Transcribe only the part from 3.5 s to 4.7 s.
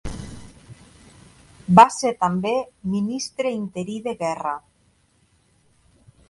interí de Guerra.